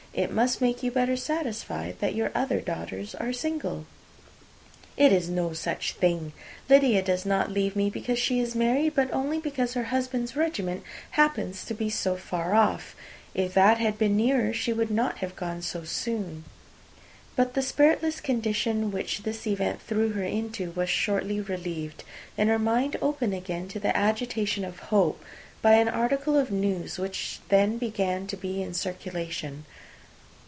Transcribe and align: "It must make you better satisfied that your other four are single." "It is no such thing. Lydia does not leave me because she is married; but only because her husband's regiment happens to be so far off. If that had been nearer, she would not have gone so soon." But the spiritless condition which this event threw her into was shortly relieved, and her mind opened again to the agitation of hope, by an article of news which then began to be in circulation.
"It 0.13 0.29
must 0.29 0.59
make 0.59 0.83
you 0.83 0.91
better 0.91 1.15
satisfied 1.15 1.99
that 2.01 2.13
your 2.13 2.31
other 2.35 2.59
four 2.59 3.05
are 3.21 3.31
single." 3.31 3.85
"It 4.97 5.13
is 5.13 5.29
no 5.29 5.53
such 5.53 5.93
thing. 5.93 6.33
Lydia 6.67 7.01
does 7.01 7.25
not 7.25 7.49
leave 7.49 7.77
me 7.77 7.89
because 7.89 8.19
she 8.19 8.41
is 8.41 8.53
married; 8.53 8.93
but 8.93 9.09
only 9.13 9.39
because 9.39 9.73
her 9.73 9.85
husband's 9.85 10.35
regiment 10.35 10.83
happens 11.11 11.63
to 11.63 11.73
be 11.73 11.89
so 11.89 12.17
far 12.17 12.53
off. 12.53 12.93
If 13.33 13.53
that 13.53 13.77
had 13.77 13.97
been 13.97 14.17
nearer, 14.17 14.51
she 14.51 14.73
would 14.73 14.91
not 14.91 15.19
have 15.19 15.37
gone 15.37 15.61
so 15.61 15.85
soon." 15.85 16.43
But 17.37 17.53
the 17.53 17.61
spiritless 17.61 18.19
condition 18.19 18.91
which 18.91 19.23
this 19.23 19.47
event 19.47 19.81
threw 19.81 20.09
her 20.09 20.23
into 20.25 20.71
was 20.71 20.89
shortly 20.89 21.39
relieved, 21.39 22.03
and 22.37 22.49
her 22.49 22.59
mind 22.59 22.97
opened 23.01 23.33
again 23.35 23.69
to 23.69 23.79
the 23.79 23.95
agitation 23.95 24.65
of 24.65 24.79
hope, 24.91 25.23
by 25.61 25.75
an 25.75 25.87
article 25.87 26.37
of 26.37 26.51
news 26.51 26.99
which 26.99 27.39
then 27.47 27.77
began 27.77 28.27
to 28.27 28.35
be 28.35 28.61
in 28.61 28.73
circulation. 28.73 29.63